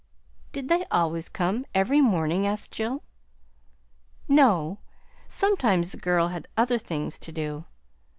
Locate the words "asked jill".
2.47-3.03